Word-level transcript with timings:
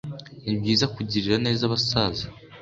nibyiza 0.43 0.85
kugirira 0.95 1.37
neza 1.45 1.61
abasaza 1.65 2.25